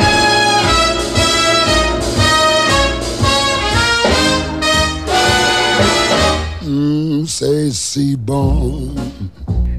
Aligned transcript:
Mm, 7.22 7.26
say, 7.26 7.70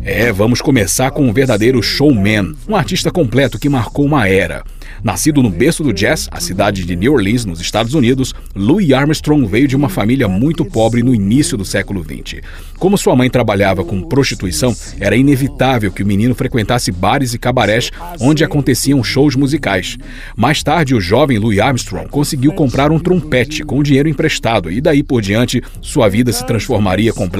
é, 0.05 0.33
vamos 0.33 0.61
começar 0.61 1.11
com 1.11 1.25
um 1.25 1.31
verdadeiro 1.33 1.81
showman, 1.81 2.53
um 2.67 2.75
artista 2.75 3.09
completo 3.09 3.57
que 3.57 3.69
marcou 3.69 4.05
uma 4.05 4.27
era. 4.27 4.63
Nascido 5.02 5.41
no 5.41 5.49
berço 5.49 5.83
do 5.83 5.94
jazz, 5.94 6.27
a 6.31 6.39
cidade 6.39 6.86
de 6.86 6.95
New 6.95 7.14
Orleans, 7.14 7.45
nos 7.45 7.59
Estados 7.59 7.94
Unidos, 7.94 8.33
Louis 8.55 8.91
Armstrong 8.91 9.45
veio 9.47 9.67
de 9.67 9.75
uma 9.75 9.89
família 9.89 10.27
muito 10.27 10.64
pobre 10.66 11.02
no 11.02 11.16
início 11.16 11.58
do 11.58 11.66
século 11.66 12.03
XX. 12.03 12.41
Como 12.77 12.97
sua 12.97 13.16
mãe 13.16 13.30
trabalhava 13.30 13.83
com 13.83 14.02
prostituição, 14.02 14.75
era 14.99 15.16
inevitável 15.16 15.91
que 15.91 16.03
o 16.03 16.05
menino 16.05 16.36
frequentasse 16.36 16.91
bares 16.91 17.33
e 17.33 17.39
cabarés 17.39 17.89
onde 18.19 18.44
aconteciam 18.44 19.03
shows 19.03 19.36
musicais. 19.36 19.97
Mais 20.36 20.61
tarde, 20.61 20.95
o 20.95 21.02
jovem 21.02 21.38
Louis 21.38 21.59
Armstrong 21.59 22.09
conseguiu 22.09 22.53
comprar 22.53 22.91
um 22.91 22.99
trompete 22.99 23.64
com 23.64 23.81
dinheiro 23.81 24.09
emprestado 24.09 24.71
e 24.71 24.81
daí 24.81 25.02
por 25.02 25.21
diante 25.21 25.61
sua 25.81 26.09
vida 26.09 26.31
se 26.31 26.45
transformaria 26.45 27.14
completamente. 27.14 27.33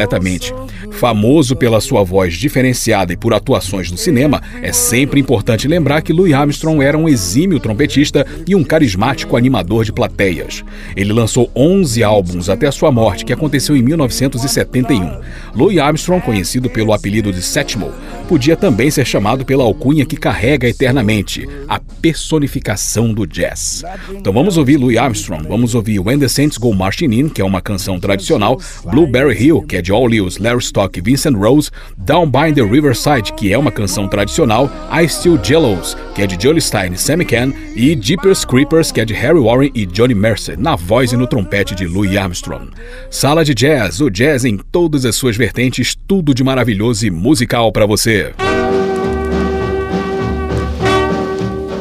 Famoso 0.92 1.56
pela 1.56 1.80
sua 1.80 2.04
voz 2.04 2.34
diferenciada 2.34 3.14
e 3.14 3.18
por 3.18 3.34
atuações 3.34 3.92
no 3.92 3.98
cinema, 3.98 4.42
é 4.62 4.72
sempre 4.72 5.20
importante 5.20 5.68
lembrar 5.68 6.02
que 6.02 6.14
Louis 6.14 6.34
Armstrong 6.34 6.84
era 6.84 6.98
um 6.98 7.08
exímio 7.08 7.60
trompetista 7.60 8.26
e 8.48 8.56
um 8.56 8.64
carismático 8.64 9.38
animador 9.38 9.86
de 9.86 9.94
plateias. 9.94 10.64
Ele 10.96 11.14
lançou 11.14 11.52
11 11.56 12.04
álbuns 12.04 12.50
até 12.50 12.68
a 12.68 12.72
sua 12.72 12.92
morte, 12.92 13.26
que 13.26 13.34
aconteceu 13.34 13.76
em 13.76 13.82
1971. 13.82 15.20
Louis 15.56 15.78
Armstrong, 15.78 16.24
conhecido 16.24 16.70
pelo 16.70 16.94
apelido 16.94 17.32
de 17.32 17.42
Sétimo, 17.42 17.92
podia 18.28 18.56
também 18.56 18.90
ser 18.90 19.06
chamado 19.06 19.46
pela 19.46 19.64
alcunha 19.64 20.06
que 20.06 20.18
carrega 20.18 20.68
eternamente, 20.68 21.48
a 21.68 21.80
personificação 22.02 23.14
do 23.14 23.28
jazz. 23.28 23.84
Então 24.12 24.34
vamos 24.34 24.58
ouvir 24.58 24.78
Louis 24.78 24.98
Armstrong, 24.98 25.48
vamos 25.48 25.76
ouvir 25.76 26.00
When 26.00 26.20
the 26.20 26.28
Saints 26.28 26.58
Go 26.58 26.74
Marching 26.74 27.14
In, 27.14 27.30
que 27.30 27.42
é 27.42 27.46
uma 27.46 27.62
canção 27.62 28.00
tradicional, 28.00 28.60
Blueberry 28.86 29.44
Hill, 29.44 29.62
que 29.62 29.78
é 29.78 29.83
de 29.84 29.92
All 29.92 30.08
Lewis, 30.08 30.39
Larry 30.39 30.64
Stock 30.64 30.98
e 30.98 31.02
Vincent 31.02 31.36
Rose, 31.36 31.70
Down 31.98 32.26
by 32.26 32.52
the 32.53 32.64
Riverside, 32.64 33.34
que 33.34 33.53
é 33.53 33.58
uma 33.58 33.72
canção 33.72 34.08
tradicional, 34.08 34.72
I 34.92 35.08
Still 35.08 35.40
Jellos, 35.44 35.95
que 36.16 36.23
é 36.23 36.28
de 36.28 36.42
Jolie 36.42 36.62
Stein 36.62 36.94
e 36.94 36.98
Sammy 36.98 37.25
Can, 37.25 37.53
e 37.75 37.95
Jeepers 38.00 38.45
Creepers, 38.45 38.92
que 38.92 39.02
é 39.02 39.06
de 39.06 39.14
Harry 39.14 39.40
Warren 39.40 39.72
e 39.75 39.86
Johnny 39.86 40.16
Mercer, 40.16 40.58
na 40.58 40.75
voz 40.75 41.12
e 41.12 41.18
no 41.18 41.28
trompete 41.28 41.75
de 41.75 41.85
Louis 41.85 42.18
Armstrong. 42.18 42.72
Sala 43.12 43.44
de 43.44 43.53
Jazz, 43.53 44.02
o 44.02 44.09
jazz 44.09 44.46
em 44.46 44.58
todas 44.58 45.06
as 45.06 45.16
suas 45.16 45.38
vertentes, 45.38 45.96
tudo 46.08 46.34
de 46.34 46.44
maravilhoso 46.44 47.06
e 47.06 47.12
musical 47.12 47.72
para 47.72 47.85
você. 47.85 48.34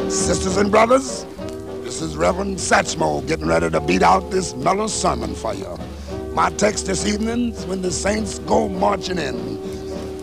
Sisters 0.09 0.57
and 0.57 0.69
brothers, 0.69 1.25
this 1.83 2.01
is 2.01 2.15
Reverend 2.15 2.59
Satchmo 2.59 3.25
getting 3.27 3.47
ready 3.47 3.69
to 3.69 3.79
beat 3.81 4.03
out 4.03 4.29
this 4.29 4.53
mellow 4.55 4.87
sermon 4.87 5.33
for 5.33 5.53
you. 5.55 5.77
My 6.33 6.49
text 6.49 6.87
this 6.87 7.05
evening 7.05 7.53
is 7.53 7.63
when 7.67 7.83
the 7.83 7.91
saints 7.91 8.39
go 8.39 8.67
marching 8.67 9.19
in. 9.19 9.61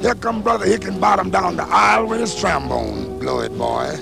Here 0.03 0.17
come 0.17 0.43
Brother 0.43 0.67
Higginbotham 0.67 1.31
down 1.31 1.55
the 1.55 1.63
aisle 1.63 2.07
with 2.09 2.19
his 2.19 2.35
trombone. 2.35 3.21
Blow 3.21 3.41
it, 3.41 3.57
boy. 3.57 3.97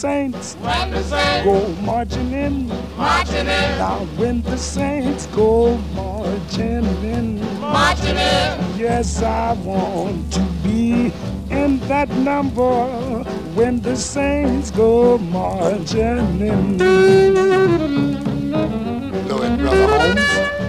saints, 0.00 0.54
when 0.54 0.90
the 0.92 1.02
saints 1.02 1.44
go 1.44 1.68
marching 1.82 2.32
in, 2.32 2.68
marching 2.96 3.40
in. 3.40 3.78
Now 3.78 3.98
when 4.16 4.40
the 4.40 4.56
saints 4.56 5.26
go 5.26 5.76
marching 5.94 6.86
in, 7.04 7.60
marching 7.60 8.16
in. 8.16 8.78
Yes, 8.78 9.22
I 9.22 9.52
want 9.52 10.32
to 10.32 10.40
be 10.64 11.12
in 11.50 11.80
that 11.80 12.08
number 12.08 12.86
when 13.54 13.80
the 13.80 13.94
saints 13.94 14.70
go 14.70 15.18
marching 15.18 16.40
in. 16.40 16.78
Go 19.28 19.36
ahead, 19.42 19.58
brother 19.58 19.86
Holmes. 19.86 20.59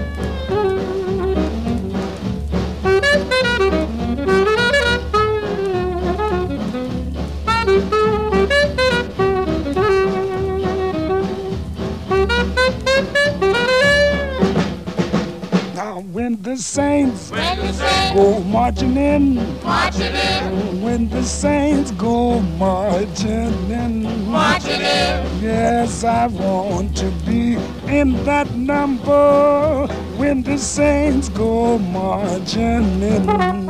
Saints, 16.61 17.31
when 17.31 17.57
the 17.57 17.73
saints 17.73 18.15
go 18.15 18.39
marching 18.41 18.95
in, 18.97 19.63
marching 19.63 20.15
in. 20.15 20.81
When 20.81 21.09
the 21.09 21.23
saints 21.23 21.91
go 21.91 22.39
marching 22.39 23.71
in, 23.71 24.29
marching 24.29 24.81
in. 24.81 25.41
Yes, 25.41 26.03
I 26.03 26.27
want 26.27 26.95
to 26.97 27.09
be 27.25 27.55
in 27.87 28.23
that 28.25 28.51
number 28.55 29.87
when 30.17 30.43
the 30.43 30.57
saints 30.57 31.29
go 31.29 31.79
marching 31.79 33.01
in. 33.01 33.60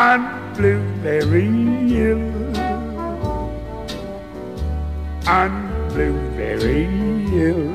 On 0.00 0.54
Blueberry 0.54 1.50
Hill. 1.92 2.32
On 5.28 5.52
Blueberry 5.90 6.86
Hill. 7.28 7.68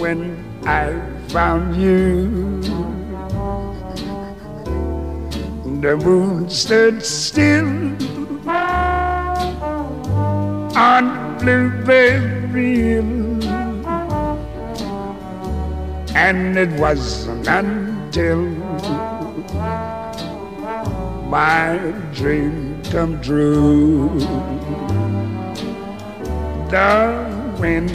When 0.00 0.42
I 0.64 0.86
found 1.28 1.76
you, 1.76 2.62
the 5.82 5.98
moon 6.02 6.48
stood 6.48 7.04
still 7.04 7.68
on 10.88 11.36
Blueberry 11.40 12.74
Hill. 12.76 13.44
And 16.16 16.56
it 16.56 16.70
wasn't 16.80 17.46
until 17.46 18.65
my 21.28 21.76
dream 22.12 22.80
come 22.84 23.20
true. 23.20 24.08
The 26.70 27.56
wind, 27.58 27.90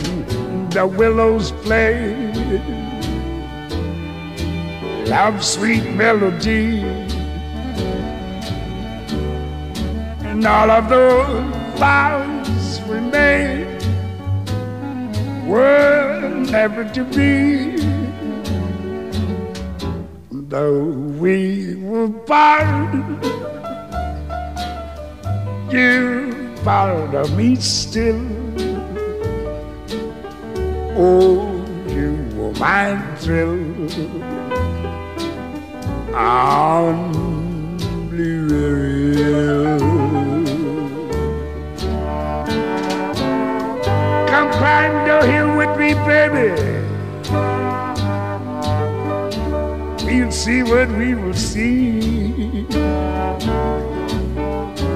the 0.72 0.86
willows 0.86 1.52
play, 1.64 2.14
love 5.06 5.44
sweet 5.44 5.86
melody, 5.92 6.82
and 10.28 10.46
all 10.46 10.70
of 10.70 10.90
those 10.90 11.56
vows 11.80 12.82
we 12.88 13.00
made 13.00 13.82
were 15.48 16.30
never 16.50 16.84
to 16.90 17.04
be 17.06 18.01
though 20.52 20.84
we 20.84 21.76
were 21.76 22.10
part, 22.10 22.94
you 25.72 26.54
part 26.66 27.16
of 27.16 27.38
me 27.38 27.56
still. 27.56 28.20
Oh, 30.98 31.48
you 31.88 32.12
were 32.36 32.52
my 32.60 33.00
thrill 33.16 33.64
on 36.14 37.78
Blue 38.10 38.50
Hill. 39.14 39.80
Come 44.28 44.52
climb 44.60 45.08
the 45.08 45.26
hill 45.32 45.56
with 45.56 45.80
me, 45.80 45.94
baby. 45.94 46.71
See 50.42 50.64
what 50.64 50.90
we 50.98 51.14
will 51.14 51.36
see. 51.36 52.66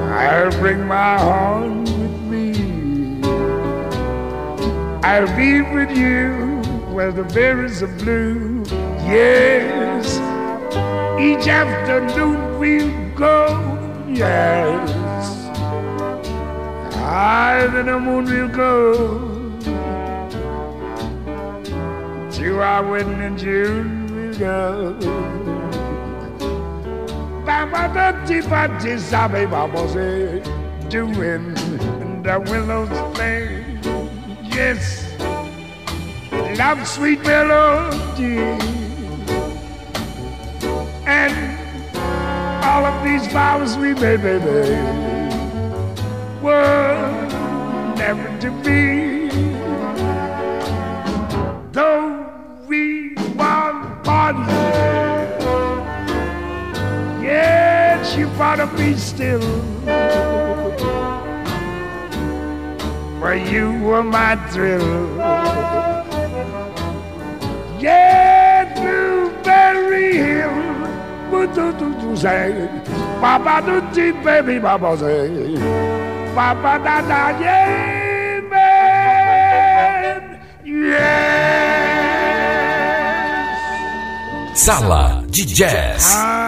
I'll 0.10 0.50
bring 0.60 0.88
my 0.88 1.20
horn 1.20 1.84
with 1.84 2.18
me. 2.32 3.22
I'll 5.04 5.32
be 5.38 5.62
with 5.62 5.96
you 5.96 6.32
where 6.96 7.12
the 7.12 7.26
berries 7.26 7.84
are 7.84 7.96
blue. 8.00 8.64
Yes, 9.06 10.16
each 11.22 11.48
afternoon 11.48 12.58
we'll 12.58 13.16
go. 13.16 13.38
Yes, 14.10 14.90
higher 16.96 17.68
than 17.68 17.86
the 17.86 18.00
moon 18.00 18.26
we'll 18.26 18.48
go. 18.48 18.72
To 22.32 22.62
our 22.62 22.84
wedding 22.90 23.22
in 23.22 23.38
June 23.38 23.95
girl. 24.38 24.94
Baba 27.46 27.90
babose 29.48 30.42
doing 30.90 31.54
the 32.24 32.40
willows 32.50 32.90
play. 33.16 33.66
Yes, 34.44 35.06
love 36.58 36.86
sweet 36.88 37.22
melody. 37.24 38.38
And 41.08 41.36
all 42.64 42.86
of 42.86 43.04
these 43.04 43.28
vows 43.32 43.78
we 43.78 43.94
made, 43.94 44.22
baby, 44.22 44.82
were 46.42 47.96
never 47.98 48.40
to 48.42 48.52
be. 48.64 49.05
Gotta 58.56 58.72
be 58.78 58.96
still. 58.96 59.42
For 63.20 63.36
you 63.36 63.78
were 63.84 64.02
my 64.02 64.38
thrill. 64.50 65.18
Yeah, 67.82 68.64
Blueberry 68.80 70.16
Hill. 70.16 70.56
Do 72.00 72.16
say, 72.16 72.70
Papa 73.20 73.62
do 73.66 73.82
ti 73.94 74.12
baby, 74.24 74.58
Papa 74.62 74.98
say, 75.00 75.56
Papa 76.34 76.80
da 76.82 77.02
da 77.02 77.38
yeah, 77.38 78.40
man, 78.50 80.22
yeah. 80.64 82.06
Sala 84.56 85.26
de 85.28 85.44
Jazz. 85.46 86.16
I'm 86.16 86.45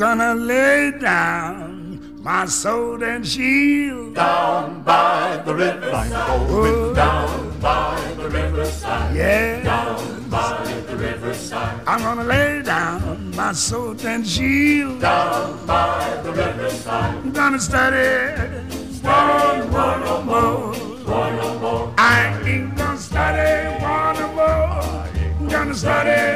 gonna 0.00 0.34
lay 0.34 0.92
down 0.98 2.22
my 2.22 2.46
sword 2.46 3.02
and 3.02 3.26
shield 3.26 4.14
down 4.14 4.82
by 4.82 5.42
the 5.44 5.54
riverside. 5.54 6.10
Going 6.48 6.94
down 6.94 7.60
by 7.60 8.14
the 8.16 8.30
riverside. 8.30 9.14
Yeah. 9.14 9.62
Down 9.62 10.30
by 10.30 10.64
the 10.88 10.96
riverside. 10.96 11.82
I'm 11.86 12.00
gonna 12.00 12.24
lay 12.24 12.62
down 12.62 13.36
my 13.36 13.52
sword 13.52 14.02
and 14.06 14.26
shield 14.26 15.02
down 15.02 15.66
by 15.66 16.18
the 16.22 16.32
riverside. 16.32 17.16
I'm 17.16 17.32
gonna 17.32 17.60
study, 17.60 18.08
study 18.94 19.68
one 19.68 20.02
or 20.02 20.24
more, 20.24 20.74
one 21.04 21.38
or 21.40 21.60
more. 21.60 21.94
I 21.98 22.40
ain't 22.46 22.74
gonna 22.74 22.96
study 22.96 23.84
one 23.84 24.16
or 24.16 24.32
more 24.34 25.10
gonna 25.50 25.74
study 25.74 26.29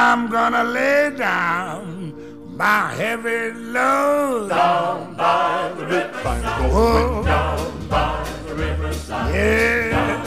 I'm 0.00 0.28
gonna 0.28 0.62
lay 0.62 1.10
down 1.16 2.14
my 2.56 2.92
heavy 2.94 3.50
load 3.50 4.48
down 4.48 5.16
by 5.16 5.72
the 5.76 5.86
riverside. 5.86 6.44
Oh. 6.70 7.24
Down 7.24 7.88
by 7.88 8.24
the 8.46 8.54
riverside. 8.54 9.34
Yeah. 9.34 10.22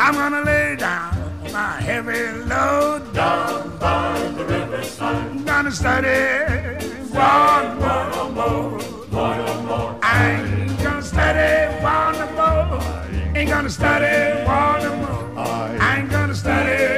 I'm 0.00 0.14
gonna 0.14 0.40
lay 0.44 0.76
down 0.76 1.12
my 1.52 1.72
heavy 1.82 2.32
load 2.48 3.12
down 3.12 3.76
by 3.76 4.18
the 4.38 4.44
riverside. 4.46 5.26
I'm 5.26 5.44
gonna 5.44 5.70
study 5.70 6.88
one 7.12 7.78
more, 7.84 8.30
more, 8.30 8.78
one 9.10 9.66
more. 9.66 9.98
I 10.02 10.30
ain't 10.30 10.82
gonna 10.82 11.02
study 11.02 11.84
one 11.84 12.34
more. 12.34 13.36
Ain't 13.36 13.50
gonna 13.50 13.68
study 13.68 14.42
one 14.46 15.02
more. 15.02 15.36
I 15.36 15.98
ain't 15.98 16.10
gonna 16.10 16.34
study 16.34 16.93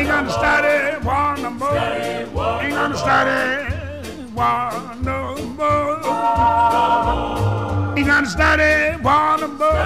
Ain't 0.00 0.08
gonna 0.08 0.30
study 0.30 0.96
war 1.04 1.36
no 1.36 1.50
more. 1.50 1.76
Ain't 1.76 2.72
gonna 2.72 2.96
study 2.96 3.68
war 4.34 4.72
no 5.02 5.36
more. 5.58 6.00
Ain't 7.98 8.06
gonna 8.06 8.26
study 8.26 8.96
war 9.02 9.36
no 9.36 9.48
more. 9.60 9.76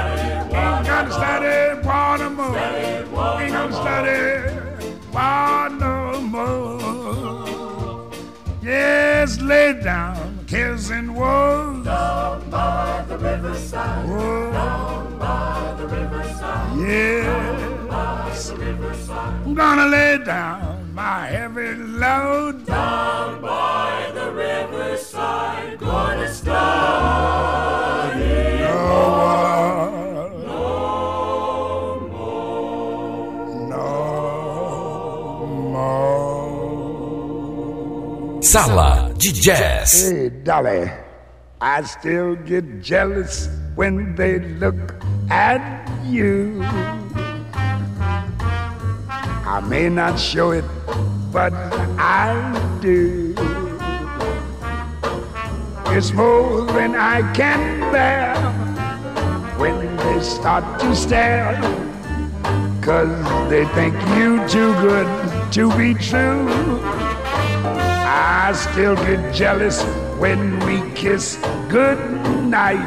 Ain't 0.54 0.86
gonna 0.86 1.10
study 1.10 1.80
war 1.84 2.18
no 2.18 2.30
more. 2.30 2.56
Ain't 3.40 3.52
gonna 3.54 3.72
study 3.72 4.20
war 5.12 5.68
no 5.82 6.20
more. 6.20 8.12
Yes, 8.62 9.40
lay 9.40 9.72
down, 9.82 10.44
kiss 10.46 10.90
and 10.90 11.16
woe. 11.16 11.82
Down 11.84 12.50
by 12.50 13.04
the 13.08 13.18
riverside. 13.18 14.06
Down 14.06 15.18
by 15.18 15.74
the 15.76 15.88
riverside. 15.88 16.78
Yeah. 16.78 17.73
I'm 17.94 19.54
gonna 19.54 19.86
lay 19.86 20.18
down 20.24 20.92
my 20.94 21.26
heavy 21.26 21.74
load. 21.74 22.66
Down 22.66 23.40
by 23.40 24.10
the 24.14 24.32
riverside. 24.32 25.78
Gonna 25.78 26.28
study. 26.32 26.54
No 28.60 28.84
more. 32.10 33.68
No 33.70 33.86
more. 35.74 36.12
Sala 38.42 39.12
de 39.16 39.30
Jazz. 39.32 40.10
Hey, 40.10 40.28
Dolly, 40.30 40.90
I 41.60 41.82
still 41.82 42.34
get 42.34 42.82
jealous 42.82 43.48
when 43.76 44.16
they 44.16 44.40
look 44.58 44.94
at 45.30 45.88
you. 46.04 46.64
I 49.54 49.60
may 49.60 49.88
not 49.88 50.18
show 50.18 50.50
it, 50.50 50.64
but 51.30 51.52
I 51.96 52.34
do. 52.82 53.36
It's 55.94 56.12
more 56.12 56.62
than 56.72 56.96
I 56.96 57.22
can 57.34 57.80
bear 57.92 58.34
when 59.56 59.96
they 59.96 60.20
start 60.24 60.80
to 60.80 60.96
stare. 60.96 61.54
Cause 62.82 63.14
they 63.48 63.64
think 63.76 63.94
you 64.18 64.42
too 64.48 64.72
good 64.82 65.06
to 65.52 65.70
be 65.78 65.94
true. 65.94 66.48
I 66.82 68.52
still 68.56 68.96
get 68.96 69.32
jealous 69.32 69.84
when 70.18 70.58
we 70.66 70.82
kiss 70.96 71.36
goodnight. 71.68 72.82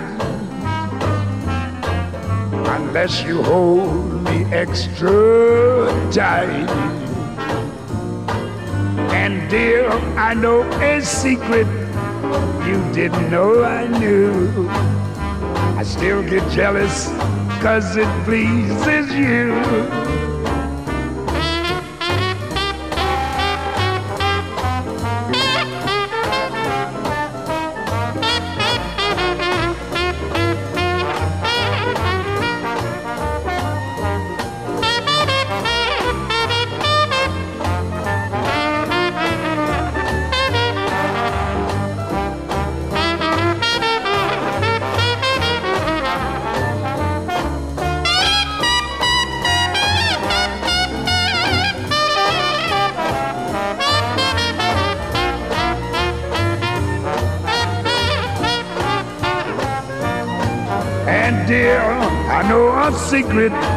Unless 2.69 3.23
you 3.23 3.41
hold 3.43 4.23
me 4.23 4.43
extra 4.53 5.87
tight. 6.11 6.69
And 9.11 9.49
dear, 9.49 9.89
I 10.17 10.33
know 10.33 10.63
a 10.81 11.01
secret 11.01 11.67
you 12.67 12.77
didn't 12.93 13.31
know 13.31 13.63
I 13.63 13.87
knew. 13.87 14.67
I 15.79 15.83
still 15.83 16.21
get 16.21 16.43
jealous 16.51 17.07
cause 17.61 17.95
it 17.95 18.09
pleases 18.25 19.13
you. 19.13 20.36
A 63.39 63.76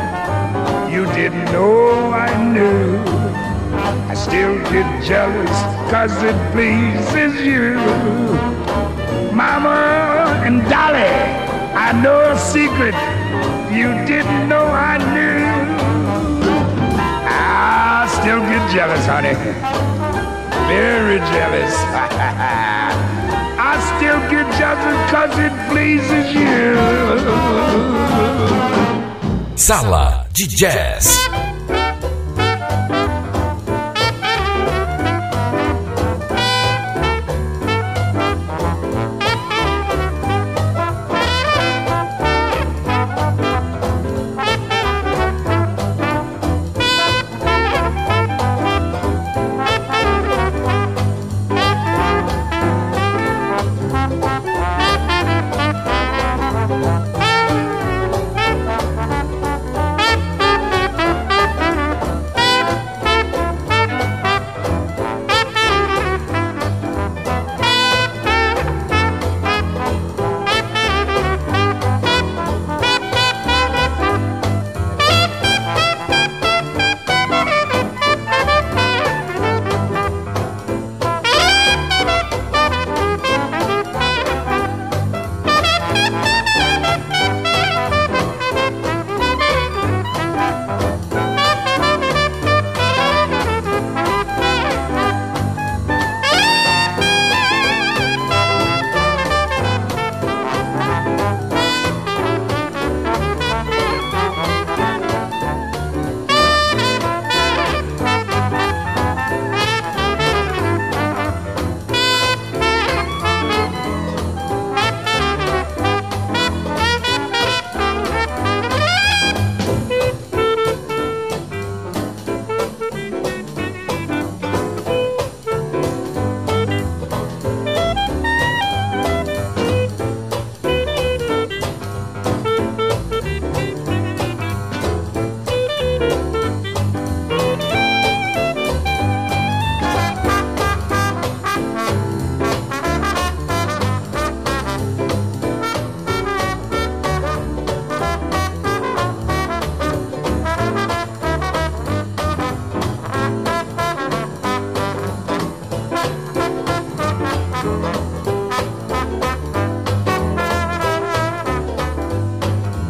Sala 29.80 30.26
de 30.34 30.46
Jazz. 30.46 31.29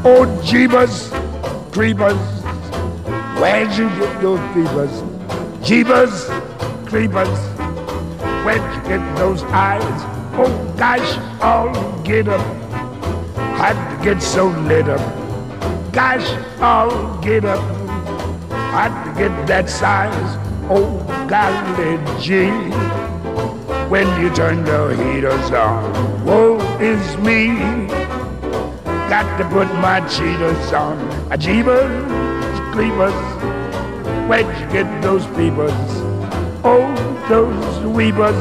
Oh, 0.03 0.25
Jeepers 0.43 1.11
Creepers, 1.73 2.17
where'd 3.39 3.71
you 3.77 3.87
get 4.01 4.23
those 4.23 4.41
peepers? 4.55 5.03
Jeepers 5.63 6.25
Creepers, 6.89 7.29
where'd 8.43 8.63
you 8.75 8.89
get 8.89 9.17
those 9.19 9.43
eyes? 9.43 9.83
Oh, 10.39 10.75
gosh, 10.79 11.19
all 11.43 12.01
get 12.03 12.29
up. 12.29 12.41
Had 13.59 13.99
to 13.99 14.03
get 14.03 14.23
so 14.23 14.47
lit 14.47 14.89
up. 14.89 15.93
Gosh, 15.93 16.27
all 16.63 17.19
get 17.19 17.45
up. 17.45 17.61
Had 18.51 19.05
to 19.05 19.19
get 19.19 19.47
that 19.49 19.69
size. 19.69 20.39
Oh, 20.71 20.97
golly 21.29 21.99
gee. 22.23 22.49
When 23.91 24.09
you 24.19 24.35
turn 24.35 24.65
the 24.65 24.97
heaters 24.97 25.51
on, 25.51 26.25
woe 26.25 26.59
is 26.81 27.19
me. 27.19 28.00
Got 29.11 29.39
to 29.39 29.45
put 29.49 29.67
my 29.83 29.99
cheetahs 30.07 30.73
on. 30.73 30.97
A 31.33 31.37
jeebus, 31.37 31.91
creepers. 32.73 33.13
Where'd 34.29 34.47
you 34.61 34.67
get 34.71 35.03
those 35.03 35.27
peepers? 35.35 35.73
Oh, 36.63 36.87
those 37.29 37.81
weepers. 37.87 38.37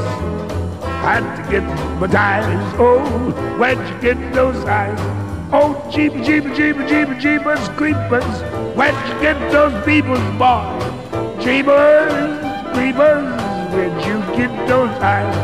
Had 1.01 1.25
to 1.37 1.51
get 1.51 1.63
my 1.99 2.05
ties. 2.05 2.75
Oh, 2.77 2.99
where'd 3.57 3.79
you 3.79 3.99
get 3.99 4.31
those 4.31 4.63
eyes? 4.65 4.99
Oh, 5.51 5.73
jeep, 5.91 6.13
jeep, 6.23 6.43
jeep, 6.53 6.77
jeep, 6.87 7.17
jeepers, 7.17 7.67
creepers. 7.69 8.41
Where'd 8.77 8.93
you 9.09 9.19
get 9.21 9.51
those 9.51 9.73
peoples, 9.83 10.19
boy? 10.37 10.69
Jeepers, 11.41 12.13
creepers. 12.75 13.25
Where'd 13.73 14.05
you 14.05 14.19
get 14.37 14.67
those 14.67 14.91
eyes? 15.01 15.35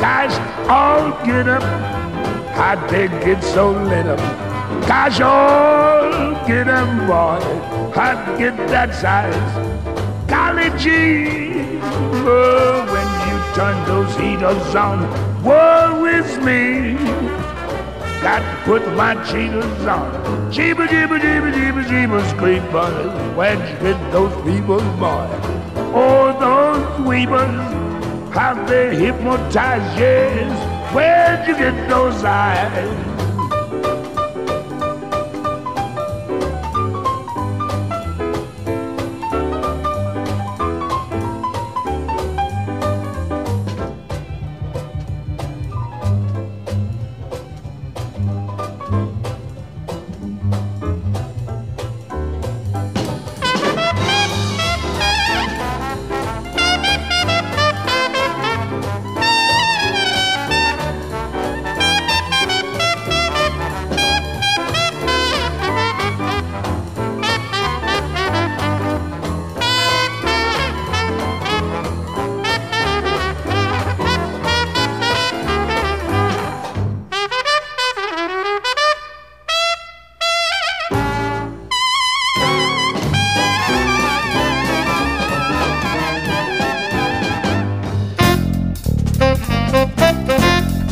Guys, 0.00 0.32
all 0.66 1.10
get 1.26 1.46
up. 1.46 1.99
How'd 2.52 2.88
they 2.90 3.08
get 3.08 3.42
so 3.42 3.70
lit 3.70 4.06
up? 4.06 4.18
Gosh, 4.86 5.20
all 5.20 6.10
get 6.46 6.66
them, 6.66 7.06
boy. 7.06 7.40
How'd 7.94 8.38
get 8.38 8.56
that 8.68 8.94
size? 8.94 9.34
Golly 10.28 10.70
gee, 10.78 11.80
oh, 11.82 12.86
when 12.92 13.08
you 13.26 13.36
turn 13.54 13.76
those 13.86 14.14
heaters 14.16 14.74
on, 14.74 14.98
woe 15.42 16.04
is 16.04 16.38
me. 16.38 16.94
Got 18.22 18.40
to 18.40 18.62
put 18.64 18.86
my 18.94 19.14
cheetahs 19.24 19.86
on. 19.86 20.12
Jeeba, 20.52 20.86
jeeba, 20.86 21.18
jeeba, 21.18 21.50
jeeba, 21.52 21.82
jeeba. 21.84 23.36
Where'd 23.36 23.58
you 23.58 23.76
get 23.78 24.12
those 24.12 24.34
people, 24.44 24.80
boy? 24.98 25.26
Oh, 25.92 26.36
those 26.38 27.06
weepers, 27.06 27.56
how 28.34 28.54
they 28.66 28.94
hypnotize, 28.94 29.98
yes. 29.98 30.79
Where'd 30.92 31.46
you 31.46 31.54
get 31.54 31.88
those 31.88 32.24
eyes? 32.24 33.09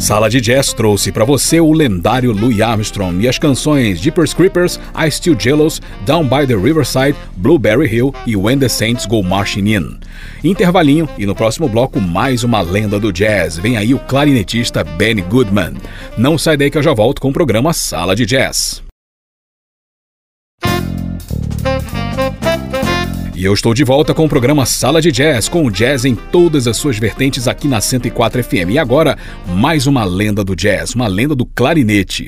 Sala 0.09 0.31
de 0.31 0.41
Jazz 0.41 0.73
trouxe 0.73 1.13
para 1.13 1.23
você 1.23 1.61
o 1.61 1.71
lendário 1.71 2.33
Louis 2.33 2.63
Armstrong 2.63 3.23
e 3.23 3.29
as 3.29 3.39
canções 3.39 4.01
Jeepers 4.01 4.33
Creepers, 4.33 4.81
I 4.97 5.11
Still 5.11 5.39
Jealous, 5.39 5.83
Down 6.07 6.25
by 6.25 6.47
the 6.47 6.57
Riverside, 6.57 7.15
Blueberry 7.37 7.95
Hill 7.95 8.15
e 8.27 8.35
When 8.35 8.59
the 8.59 8.71
Saints 8.71 9.05
Go 9.05 9.23
Marching 9.23 9.75
In. 9.75 10.01
Intervalinho 10.43 11.07
e 11.19 11.27
no 11.27 11.35
próximo 11.35 11.69
bloco 11.69 12.01
mais 12.01 12.43
uma 12.43 12.63
lenda 12.63 12.99
do 12.99 13.13
jazz. 13.13 13.59
Vem 13.59 13.77
aí 13.77 13.93
o 13.93 13.99
clarinetista 13.99 14.83
Benny 14.83 15.21
Goodman. 15.21 15.75
Não 16.17 16.39
sai 16.39 16.57
daí 16.57 16.71
que 16.71 16.79
eu 16.79 16.83
já 16.83 16.95
volto 16.95 17.21
com 17.21 17.29
o 17.29 17.35
programa 17.35 17.75
Sala 17.75 18.17
de 18.17 18.25
Jazz. 18.25 18.88
E 23.39 23.45
eu 23.45 23.55
estou 23.55 23.73
de 23.73 23.85
volta 23.85 24.13
com 24.13 24.25
o 24.25 24.29
programa 24.29 24.67
Sala 24.67 25.01
de 25.01 25.13
Jazz, 25.13 25.49
com 25.49 25.65
o 25.65 25.71
jazz 25.71 26.05
em 26.05 26.17
todas 26.17 26.67
as 26.67 26.77
suas 26.77 26.99
vertentes 26.99 27.47
aqui 27.47 27.69
na 27.69 27.81
104 27.81 28.43
FM. 28.43 28.71
E 28.71 28.79
agora, 28.81 29.17
mais 29.47 29.87
uma 29.87 30.05
lenda 30.05 30.43
do 30.43 30.57
jazz, 30.57 30.93
uma 30.93 31.07
lenda 31.07 31.37
do 31.37 31.47
clarinete. 31.47 32.27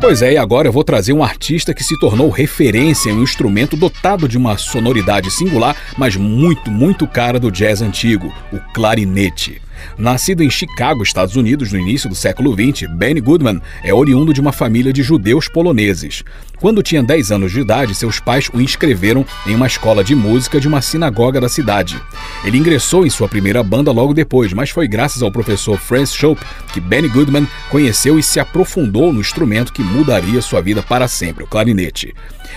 Pois 0.00 0.22
é, 0.22 0.34
e 0.34 0.36
agora 0.36 0.68
eu 0.68 0.72
vou 0.72 0.84
trazer 0.84 1.12
um 1.12 1.24
artista 1.24 1.74
que 1.74 1.82
se 1.82 1.98
tornou 1.98 2.30
referência 2.30 3.10
em 3.10 3.14
um 3.14 3.22
instrumento 3.24 3.76
dotado 3.76 4.28
de 4.28 4.38
uma 4.38 4.56
sonoridade 4.56 5.28
singular, 5.28 5.74
mas 5.96 6.14
muito, 6.14 6.70
muito 6.70 7.04
cara 7.04 7.40
do 7.40 7.50
jazz 7.50 7.82
antigo, 7.82 8.32
o 8.52 8.60
clarinete. 8.72 9.60
Nascido 9.96 10.42
em 10.42 10.50
Chicago, 10.50 11.02
Estados 11.02 11.36
Unidos, 11.36 11.72
no 11.72 11.78
início 11.78 12.08
do 12.08 12.14
século 12.14 12.52
XX, 12.52 12.88
Benny 12.90 13.20
Goodman 13.20 13.60
é 13.82 13.92
oriundo 13.92 14.32
de 14.32 14.40
uma 14.40 14.52
família 14.52 14.92
de 14.92 15.02
judeus 15.02 15.48
poloneses. 15.48 16.22
Quando 16.60 16.82
tinha 16.82 17.02
10 17.02 17.30
anos 17.30 17.52
de 17.52 17.60
idade, 17.60 17.94
seus 17.94 18.18
pais 18.18 18.50
o 18.52 18.60
inscreveram 18.60 19.24
em 19.46 19.54
uma 19.54 19.66
escola 19.66 20.02
de 20.02 20.14
música 20.14 20.60
de 20.60 20.66
uma 20.66 20.82
sinagoga 20.82 21.40
da 21.40 21.48
cidade. 21.48 22.00
Ele 22.44 22.58
ingressou 22.58 23.06
em 23.06 23.10
sua 23.10 23.28
primeira 23.28 23.62
banda 23.62 23.92
logo 23.92 24.12
depois, 24.12 24.52
mas 24.52 24.70
foi 24.70 24.88
graças 24.88 25.22
ao 25.22 25.30
professor 25.30 25.78
Franz 25.78 26.12
Schopp 26.12 26.40
que 26.72 26.80
Benny 26.80 27.08
Goodman 27.08 27.46
conheceu 27.70 28.18
e 28.18 28.22
se 28.22 28.40
aprofundou 28.40 29.12
no 29.12 29.20
instrumento 29.20 29.72
que 29.72 29.82
mudaria 29.82 30.42
sua 30.42 30.60
vida 30.60 30.82
para 30.82 31.06
sempre, 31.06 31.44
o 31.44 31.46
clarinete. 31.46 32.12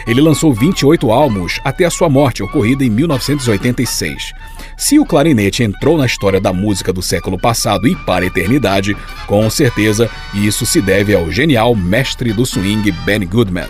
Ele 0.07 0.21
lançou 0.21 0.53
28 0.53 1.11
álbuns 1.11 1.59
até 1.63 1.85
a 1.85 1.89
sua 1.89 2.09
morte, 2.09 2.43
ocorrida 2.43 2.83
em 2.83 2.89
1986. 2.89 4.33
Se 4.77 4.97
o 4.97 5.05
clarinete 5.05 5.63
entrou 5.63 5.97
na 5.97 6.05
história 6.05 6.39
da 6.39 6.51
música 6.51 6.91
do 6.91 7.01
século 7.01 7.37
passado 7.37 7.87
e 7.87 7.95
para 7.95 8.25
a 8.25 8.27
eternidade, 8.27 8.95
com 9.27 9.49
certeza 9.49 10.09
isso 10.33 10.65
se 10.65 10.81
deve 10.81 11.15
ao 11.15 11.31
genial 11.31 11.75
mestre 11.75 12.33
do 12.33 12.45
swing 12.45 12.91
Benny 13.05 13.25
Goodman. 13.25 13.69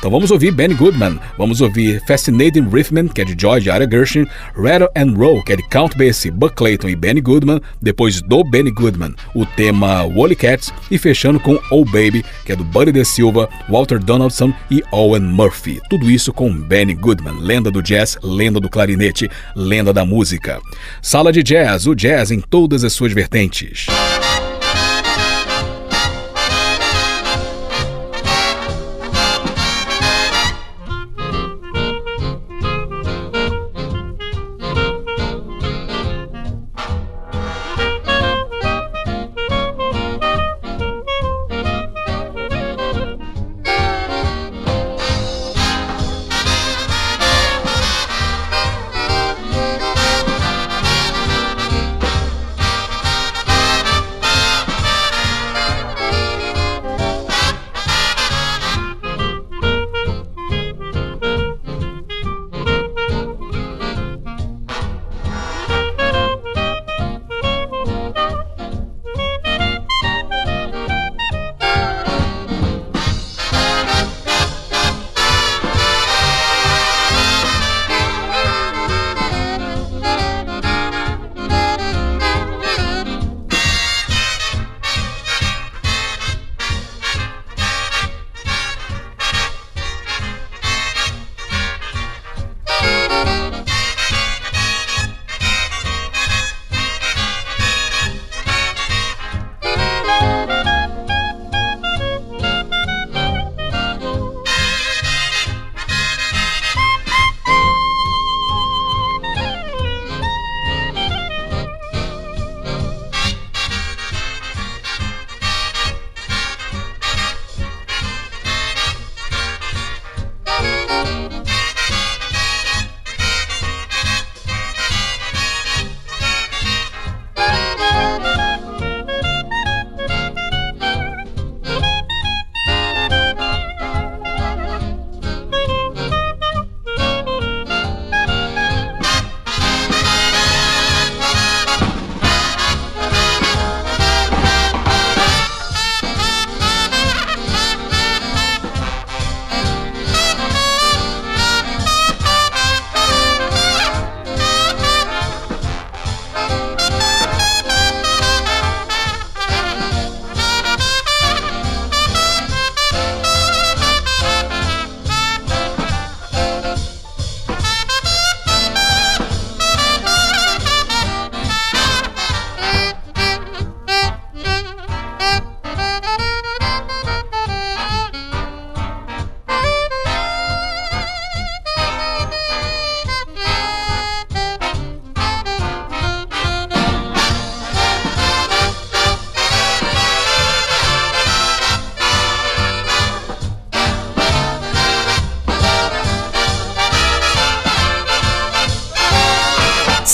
Então 0.00 0.10
vamos 0.10 0.30
ouvir 0.30 0.50
Benny 0.50 0.72
Goodman, 0.72 1.20
vamos 1.36 1.60
ouvir 1.60 2.02
Fascinating 2.06 2.66
Riffman, 2.72 3.06
que 3.06 3.20
é 3.20 3.24
de 3.24 3.36
George 3.38 3.68
Ira 3.68 3.86
Gershwin, 3.86 4.26
Rattle 4.56 4.88
and 4.96 5.14
Roll, 5.14 5.44
que 5.44 5.52
é 5.52 5.56
de 5.56 5.62
Count 5.68 5.94
Basie, 5.94 6.30
Buck 6.30 6.56
Clayton 6.56 6.88
e 6.88 6.96
Benny 6.96 7.20
Goodman, 7.20 7.60
depois 7.82 8.22
do 8.22 8.42
Benny 8.42 8.70
Goodman, 8.70 9.14
o 9.34 9.44
tema 9.44 10.06
Wally 10.06 10.34
Cats 10.34 10.72
e 10.90 10.96
fechando 10.96 11.38
com 11.38 11.60
Oh 11.70 11.84
Baby, 11.84 12.24
que 12.46 12.52
é 12.52 12.56
do 12.56 12.64
Buddy 12.64 12.92
De 12.92 13.04
Silva, 13.04 13.46
Walter 13.68 13.98
Donaldson 13.98 14.54
e 14.70 14.82
Owen 14.90 15.20
Murphy. 15.20 15.82
Tudo 15.90 16.10
isso 16.10 16.32
com 16.32 16.50
Benny 16.50 16.94
Goodman, 16.94 17.38
lenda 17.38 17.70
do 17.70 17.82
jazz, 17.82 18.16
lenda 18.22 18.58
do 18.58 18.70
clarinete, 18.70 19.30
lenda 19.54 19.92
da 19.92 20.06
música. 20.06 20.62
Sala 21.02 21.30
de 21.30 21.42
Jazz, 21.42 21.86
o 21.86 21.94
jazz 21.94 22.30
em 22.30 22.40
todas 22.40 22.84
as 22.84 22.94
suas 22.94 23.12
vertentes. 23.12 23.84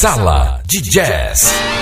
Sala 0.06 0.60
de 0.64 0.80
Jazz. 0.80 1.75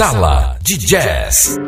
Sala 0.00 0.56
de 0.62 0.78
Jazz. 0.78 1.60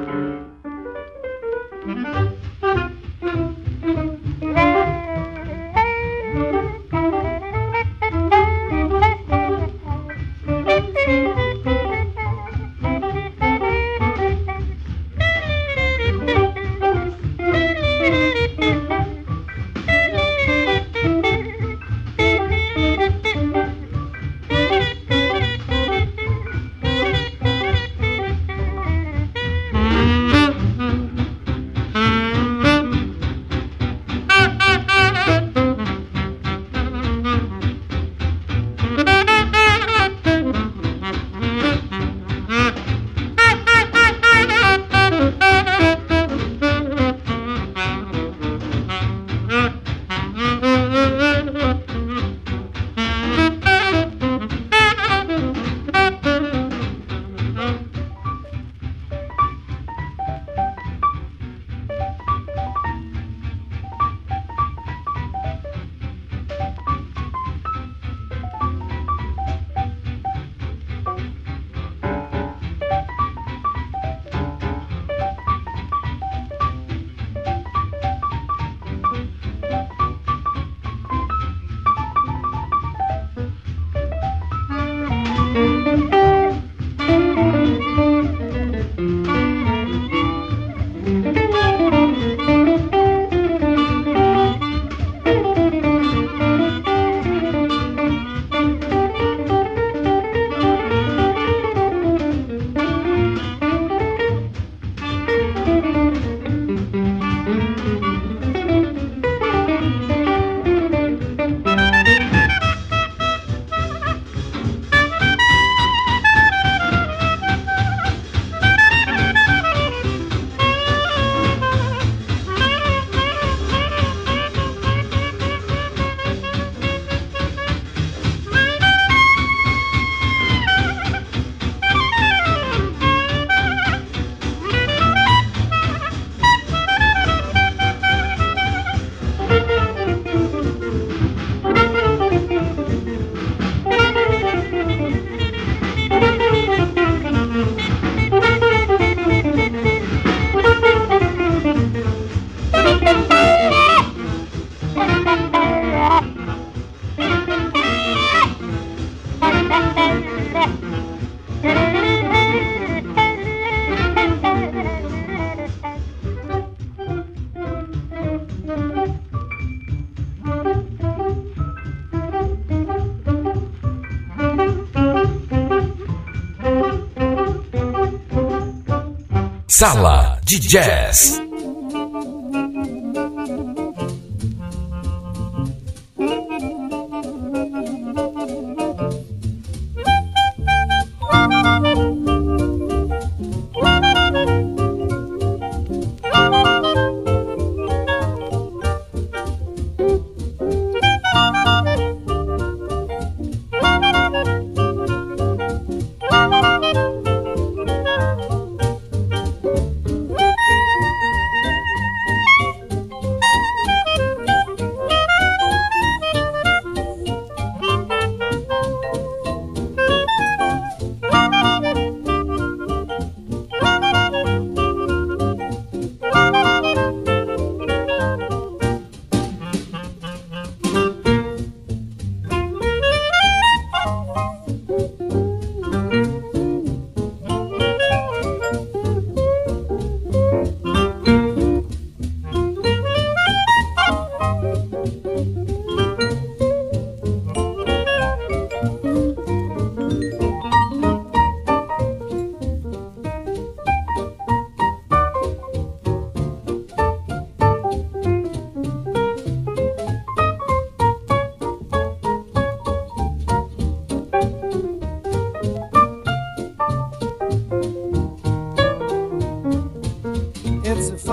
Sala 179.83 180.39
de 180.45 180.61
Jazz. 180.61 181.42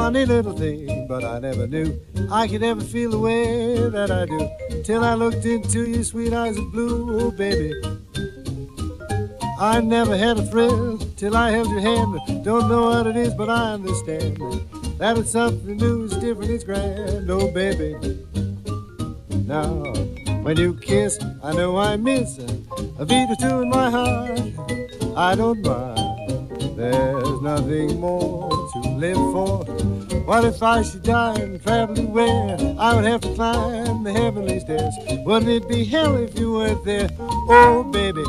Funny 0.09 0.25
little 0.25 0.53
thing, 0.57 1.05
but 1.07 1.23
I 1.23 1.37
never 1.37 1.67
knew 1.67 2.01
I 2.31 2.47
could 2.47 2.63
ever 2.63 2.81
feel 2.81 3.11
the 3.11 3.19
way 3.19 3.77
that 3.89 4.09
I 4.09 4.25
do. 4.25 4.81
Till 4.83 5.03
I 5.03 5.13
looked 5.13 5.45
into 5.45 5.87
your 5.87 6.03
sweet 6.03 6.33
eyes 6.33 6.57
of 6.57 6.71
blue, 6.71 7.19
oh 7.19 7.29
baby. 7.29 7.79
I 9.59 9.81
never 9.81 10.17
had 10.17 10.39
a 10.39 10.45
thrill 10.47 10.97
till 11.15 11.37
I 11.37 11.51
held 11.51 11.69
your 11.69 11.81
hand. 11.81 12.43
Don't 12.43 12.67
know 12.69 12.85
what 12.89 13.05
it 13.05 13.17
is, 13.17 13.35
but 13.35 13.51
I 13.51 13.73
understand 13.73 14.37
that 14.97 15.15
it's 15.15 15.29
something 15.29 15.77
new, 15.77 16.05
it's 16.05 16.17
different, 16.17 16.49
it's 16.49 16.63
grand, 16.63 17.29
oh 17.29 17.51
baby. 17.51 17.93
Now, 19.45 19.67
when 20.41 20.57
you 20.57 20.73
kiss, 20.73 21.19
I 21.43 21.53
know 21.53 21.77
I 21.77 21.97
miss 21.97 22.39
a 22.97 23.05
beat 23.05 23.29
or 23.29 23.35
two 23.39 23.61
in 23.61 23.69
my 23.69 23.91
heart. 23.91 24.41
I 25.15 25.35
don't 25.35 25.61
mind. 25.61 26.08
There's 26.79 27.41
nothing 27.41 27.99
more 27.99 28.49
to 28.71 28.79
live 28.91 29.17
for. 29.17 29.65
What 30.23 30.45
if 30.45 30.63
I 30.63 30.81
should 30.81 31.03
die 31.03 31.35
and 31.35 31.61
travel 31.61 31.93
to 31.95 32.03
where 32.03 32.55
I 32.79 32.95
would 32.95 33.03
have 33.03 33.19
to 33.19 33.35
climb 33.35 34.05
the 34.05 34.13
heavenly 34.13 34.61
stairs? 34.61 34.93
Wouldn't 35.25 35.51
it 35.51 35.67
be 35.67 35.83
hell 35.83 36.15
if 36.15 36.39
you 36.39 36.53
weren't 36.53 36.85
there? 36.85 37.09
Oh, 37.19 37.83
baby. 37.83 38.23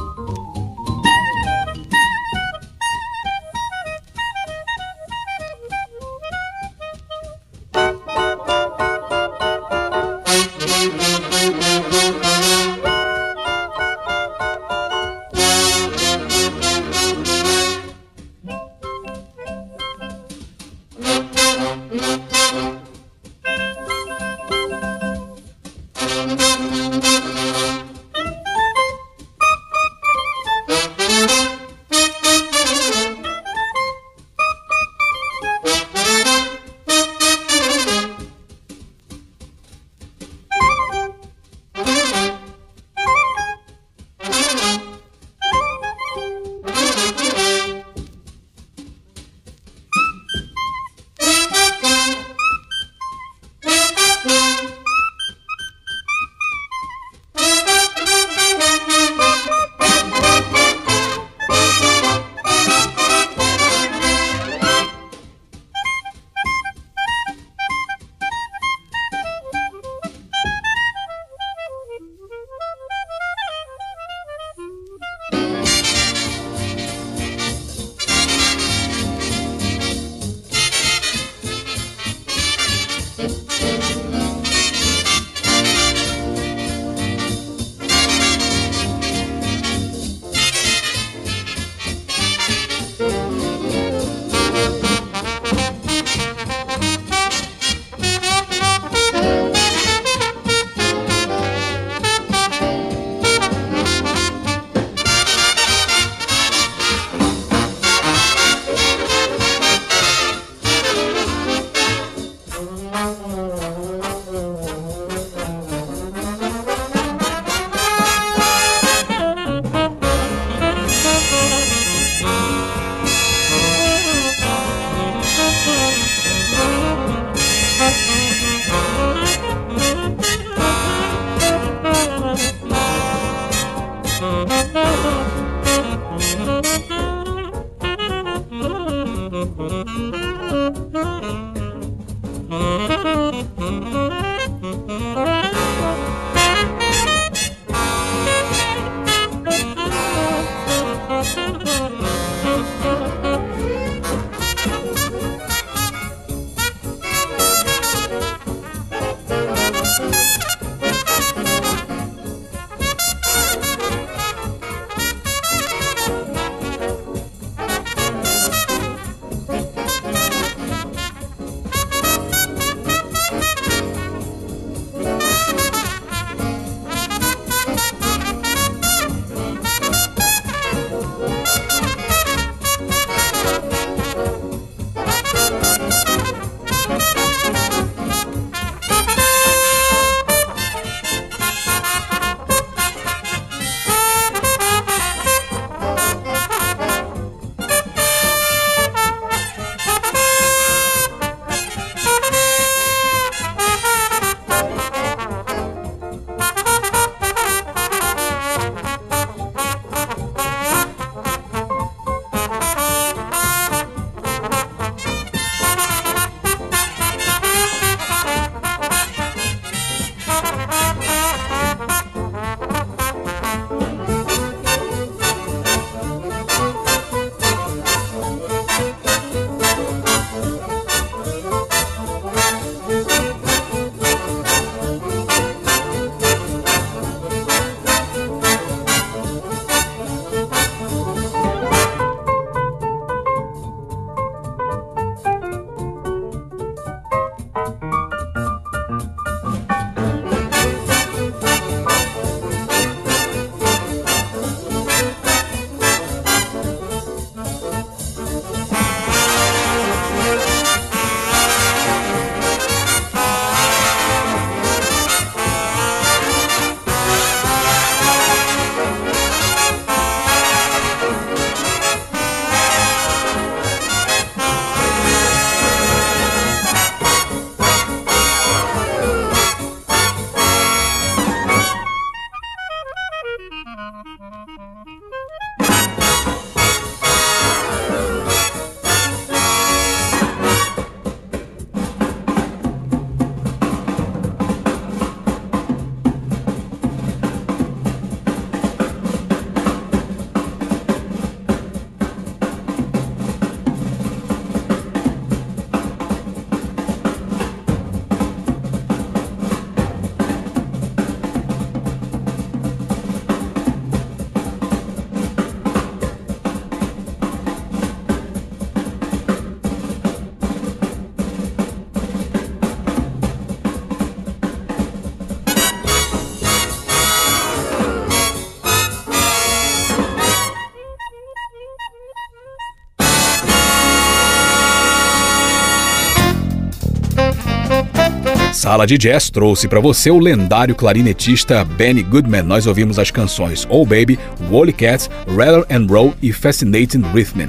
Sala 338.71 338.87
de 338.87 338.97
Jazz 338.97 339.31
trouxe 339.31 339.67
para 339.67 339.81
você 339.81 340.13
o 340.13 340.19
lendário 340.21 340.77
clarinetista 340.77 341.65
Benny 341.65 342.05
Goodman. 342.05 342.45
Nós 342.45 342.69
ouvimos 342.69 343.01
as 343.01 343.11
canções 343.11 343.67
Oh 343.69 343.85
Baby, 343.85 344.17
Wally 344.49 344.73
Cat, 344.73 345.09
Rather 345.27 345.67
and 345.69 345.89
Roll 345.91 346.15
e 346.23 346.33
Fascinating 346.33 347.03
Rhythm. 347.13 347.49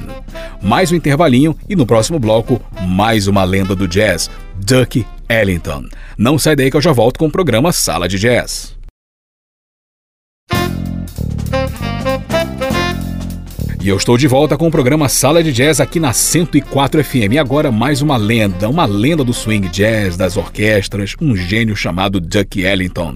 Mais 0.63 0.91
um 0.91 0.95
intervalinho 0.95 1.55
e 1.69 1.75
no 1.75 1.85
próximo 1.85 2.17
bloco, 2.17 2.59
mais 2.87 3.27
uma 3.27 3.43
lenda 3.43 3.75
do 3.75 3.87
jazz, 3.87 4.31
Ducky 4.65 5.05
Ellington. 5.29 5.83
Não 6.17 6.39
sai 6.39 6.55
daí 6.55 6.71
que 6.71 6.77
eu 6.77 6.81
já 6.81 6.91
volto 6.91 7.19
com 7.19 7.27
o 7.27 7.31
programa 7.31 7.71
Sala 7.71 8.09
de 8.09 8.17
Jazz. 8.17 8.75
E 13.83 13.89
eu 13.89 13.97
estou 13.97 14.15
de 14.15 14.27
volta 14.27 14.55
com 14.55 14.67
o 14.67 14.71
programa 14.71 15.09
Sala 15.09 15.43
de 15.43 15.51
Jazz 15.51 15.79
aqui 15.79 15.99
na 15.99 16.13
104 16.13 17.03
FM. 17.03 17.33
E 17.33 17.39
agora 17.39 17.71
mais 17.71 18.03
uma 18.03 18.15
lenda, 18.15 18.69
uma 18.69 18.85
lenda 18.85 19.23
do 19.23 19.33
swing 19.33 19.67
jazz, 19.69 20.15
das 20.15 20.37
orquestras, 20.37 21.15
um 21.19 21.35
gênio 21.35 21.75
chamado 21.75 22.21
Duck 22.21 22.61
Ellington. 22.61 23.15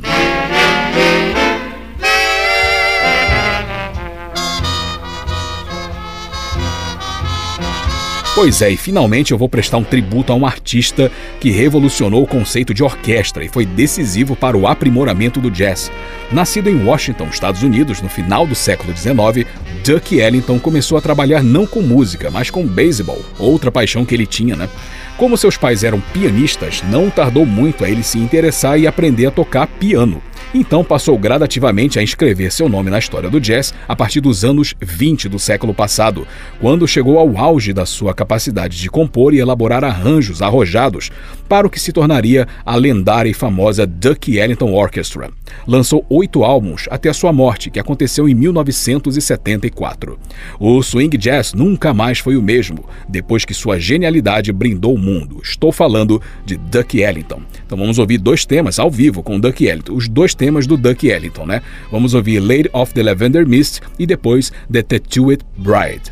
Pois 8.35 8.61
é, 8.61 8.69
e 8.69 8.75
finalmente 8.75 9.31
eu 9.31 9.37
vou 9.37 9.47
prestar 9.47 9.77
um 9.77 9.83
tributo 9.83 10.33
a 10.33 10.35
um 10.35 10.45
artista 10.45 11.09
que 11.39 11.51
revolucionou 11.51 12.21
o 12.21 12.27
conceito 12.27 12.73
de 12.73 12.83
orquestra 12.83 13.45
e 13.45 13.47
foi 13.47 13.65
decisivo 13.65 14.35
para 14.35 14.57
o 14.57 14.67
aprimoramento 14.67 15.39
do 15.39 15.49
jazz. 15.49 15.89
Nascido 16.33 16.69
em 16.69 16.83
Washington, 16.83 17.29
Estados 17.31 17.63
Unidos, 17.63 18.01
no 18.01 18.09
final 18.09 18.45
do 18.45 18.53
século 18.53 18.93
XIX, 18.93 19.47
Duck 19.85 20.19
Ellington 20.19 20.59
começou 20.59 20.97
a 20.97 21.01
trabalhar 21.01 21.41
não 21.41 21.65
com 21.65 21.81
música, 21.81 22.29
mas 22.29 22.49
com 22.49 22.67
beisebol, 22.67 23.23
outra 23.39 23.71
paixão 23.71 24.03
que 24.03 24.13
ele 24.13 24.25
tinha, 24.25 24.57
né? 24.57 24.67
Como 25.15 25.37
seus 25.37 25.55
pais 25.55 25.85
eram 25.85 26.01
pianistas, 26.01 26.83
não 26.91 27.09
tardou 27.09 27.45
muito 27.45 27.85
a 27.85 27.89
ele 27.89 28.03
se 28.03 28.19
interessar 28.19 28.77
e 28.77 28.85
aprender 28.85 29.27
a 29.27 29.31
tocar 29.31 29.65
piano. 29.65 30.21
Então 30.57 30.85
passou 30.85 31.17
gradativamente 31.17 31.99
a 31.99 32.01
inscrever 32.01 32.49
seu 32.49 32.69
nome 32.69 32.89
na 32.89 32.97
história 32.97 33.29
do 33.29 33.41
jazz 33.41 33.73
a 33.85 33.93
partir 33.93 34.21
dos 34.21 34.45
anos 34.45 34.73
20 34.81 35.27
do 35.27 35.37
século 35.37 35.73
passado, 35.73 36.25
quando 36.61 36.87
chegou 36.87 37.19
ao 37.19 37.37
auge 37.37 37.73
da 37.73 37.85
sua 37.85 38.13
capacidade 38.13 38.79
de 38.79 38.89
compor 38.89 39.33
e 39.33 39.39
elaborar 39.39 39.83
arranjos 39.83 40.41
arrojados 40.41 41.11
para 41.49 41.67
o 41.67 41.69
que 41.69 41.77
se 41.77 41.91
tornaria 41.91 42.47
a 42.65 42.73
lendária 42.77 43.29
e 43.29 43.33
famosa 43.33 43.85
Ducky 43.85 44.37
Ellington 44.37 44.71
Orchestra. 44.71 45.29
Lançou 45.67 46.05
oito 46.09 46.45
álbuns 46.45 46.85
até 46.89 47.09
a 47.09 47.13
sua 47.13 47.33
morte, 47.33 47.69
que 47.69 47.79
aconteceu 47.79 48.29
em 48.29 48.33
1974. 48.33 50.17
O 50.57 50.81
swing 50.81 51.17
jazz 51.17 51.53
nunca 51.53 51.93
mais 51.93 52.19
foi 52.19 52.37
o 52.37 52.41
mesmo, 52.41 52.85
depois 53.09 53.43
que 53.43 53.53
sua 53.53 53.77
genialidade 53.77 54.53
brindou 54.53 54.95
o 54.95 54.97
mundo. 54.97 55.41
Estou 55.43 55.73
falando 55.73 56.21
de 56.45 56.55
Ducky 56.55 57.01
Ellington. 57.01 57.41
Então 57.65 57.77
vamos 57.77 57.99
ouvir 57.99 58.19
dois 58.19 58.45
temas 58.45 58.79
ao 58.79 58.89
vivo 58.89 59.21
com 59.21 59.37
Ducky 59.37 59.65
Ellington. 59.65 59.93
Os 59.93 60.07
dois 60.07 60.33
temas 60.33 60.44
temas 60.45 60.67
do 60.67 60.77
Duck 60.77 61.07
Ellington, 61.07 61.47
né? 61.47 61.63
Vamos 61.91 62.13
ouvir 62.13 62.39
Lady 62.39 62.69
of 62.71 62.93
the 62.93 63.01
Lavender 63.01 63.47
Mist 63.47 63.81
e 63.97 64.05
depois 64.05 64.53
The 64.71 64.83
Tattooed 64.83 65.43
Bride. 65.57 66.03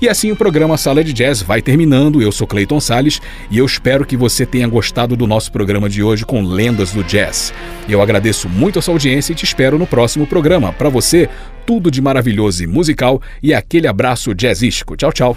E 0.00 0.08
assim 0.08 0.32
o 0.32 0.36
programa 0.36 0.78
Sala 0.78 1.04
de 1.04 1.12
Jazz 1.12 1.42
vai 1.42 1.60
terminando. 1.60 2.22
Eu 2.22 2.32
sou 2.32 2.46
Clayton 2.46 2.80
Sales 2.80 3.20
e 3.50 3.58
eu 3.58 3.66
espero 3.66 4.06
que 4.06 4.16
você 4.16 4.46
tenha 4.46 4.66
gostado 4.66 5.14
do 5.14 5.26
nosso 5.26 5.52
programa 5.52 5.90
de 5.90 6.02
hoje 6.02 6.24
com 6.24 6.42
lendas 6.42 6.92
do 6.92 7.04
jazz. 7.04 7.52
Eu 7.86 8.00
agradeço 8.00 8.48
muito 8.48 8.78
a 8.78 8.82
sua 8.82 8.94
audiência 8.94 9.32
e 9.32 9.36
te 9.36 9.44
espero 9.44 9.78
no 9.78 9.86
próximo 9.86 10.26
programa. 10.26 10.72
Para 10.72 10.88
você, 10.88 11.28
tudo 11.66 11.90
de 11.90 12.00
maravilhoso 12.00 12.64
e 12.64 12.66
musical 12.66 13.20
e 13.42 13.52
aquele 13.52 13.86
abraço 13.86 14.34
jazzístico. 14.34 14.96
Tchau, 14.96 15.12
tchau. 15.12 15.36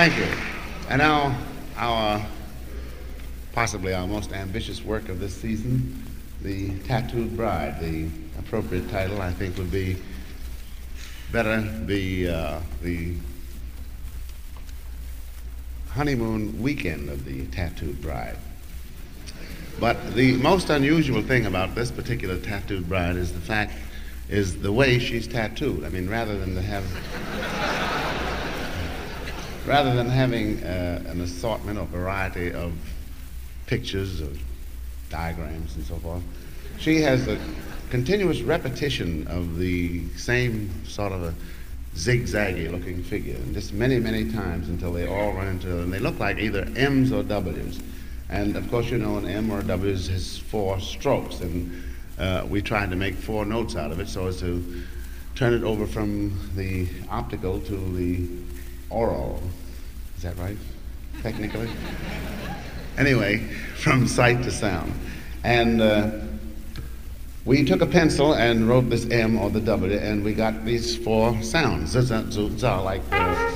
Thank 0.00 0.16
you. 0.16 0.34
And 0.88 0.98
now, 0.98 1.36
our 1.76 2.24
possibly 3.52 3.92
our 3.92 4.06
most 4.06 4.32
ambitious 4.32 4.82
work 4.82 5.10
of 5.10 5.20
this 5.20 5.36
season, 5.36 6.02
The 6.40 6.70
Tattooed 6.86 7.36
Bride. 7.36 7.78
The 7.80 8.08
appropriate 8.38 8.88
title, 8.88 9.20
I 9.20 9.30
think, 9.30 9.58
would 9.58 9.70
be 9.70 9.98
better 11.32 11.60
the, 11.84 12.28
uh, 12.30 12.60
the 12.80 13.12
honeymoon 15.90 16.62
weekend 16.62 17.10
of 17.10 17.26
the 17.26 17.44
Tattooed 17.48 18.00
Bride. 18.00 18.38
But 19.78 20.14
the 20.14 20.32
most 20.36 20.70
unusual 20.70 21.20
thing 21.20 21.44
about 21.44 21.74
this 21.74 21.90
particular 21.90 22.38
tattooed 22.38 22.88
bride 22.88 23.16
is 23.16 23.34
the 23.34 23.40
fact 23.40 23.74
is 24.30 24.62
the 24.62 24.72
way 24.72 24.98
she's 24.98 25.28
tattooed. 25.28 25.84
I 25.84 25.90
mean, 25.90 26.08
rather 26.08 26.38
than 26.38 26.54
to 26.54 26.62
have 26.62 26.84
rather 29.66 29.94
than 29.94 30.08
having 30.08 30.62
uh, 30.62 31.02
an 31.06 31.20
assortment 31.20 31.78
or 31.78 31.86
variety 31.86 32.52
of 32.52 32.72
pictures 33.66 34.20
or 34.20 34.30
diagrams 35.10 35.76
and 35.76 35.84
so 35.84 35.96
forth, 35.96 36.22
she 36.78 37.00
has 37.00 37.28
a 37.28 37.38
continuous 37.90 38.40
repetition 38.42 39.26
of 39.26 39.58
the 39.58 40.08
same 40.16 40.70
sort 40.84 41.12
of 41.12 41.22
a 41.22 41.34
zigzaggy 41.94 42.70
looking 42.70 43.02
figure, 43.02 43.34
and 43.34 43.52
just 43.52 43.72
many, 43.72 43.98
many 43.98 44.30
times 44.30 44.68
until 44.68 44.92
they 44.92 45.06
all 45.06 45.32
run 45.32 45.48
into, 45.48 45.80
and 45.80 45.92
they 45.92 45.98
look 45.98 46.18
like 46.18 46.38
either 46.38 46.66
M's 46.76 47.12
or 47.12 47.22
W's. 47.22 47.80
And 48.28 48.56
of 48.56 48.70
course, 48.70 48.90
you 48.90 48.98
know, 48.98 49.16
an 49.16 49.26
M 49.26 49.50
or 49.50 49.58
a 49.58 49.64
W 49.64 49.92
has 49.92 50.38
four 50.38 50.78
strokes, 50.80 51.40
and 51.40 51.82
uh, 52.18 52.46
we 52.48 52.62
tried 52.62 52.90
to 52.90 52.96
make 52.96 53.14
four 53.14 53.44
notes 53.44 53.74
out 53.74 53.90
of 53.90 53.98
it 53.98 54.08
so 54.08 54.28
as 54.28 54.38
to 54.40 54.82
turn 55.34 55.52
it 55.52 55.64
over 55.64 55.86
from 55.86 56.38
the 56.54 56.86
optical 57.08 57.60
to 57.60 57.76
the 57.96 58.28
oral. 58.90 59.40
Is 60.16 60.22
that 60.22 60.36
right? 60.36 60.56
Technically? 61.22 61.70
anyway, 62.98 63.38
from 63.76 64.06
sight 64.06 64.42
to 64.42 64.50
sound. 64.50 64.92
And 65.44 65.80
uh, 65.80 66.10
we 67.44 67.64
took 67.64 67.80
a 67.80 67.86
pencil 67.86 68.34
and 68.34 68.68
wrote 68.68 68.90
this 68.90 69.06
M 69.10 69.38
or 69.38 69.50
the 69.50 69.60
W, 69.60 69.96
and 69.96 70.22
we 70.22 70.34
got 70.34 70.64
these 70.64 70.96
four 70.96 71.40
sounds. 71.42 71.90
Zza, 71.90 72.80
like. 72.80 73.02
Uh, 73.10 73.50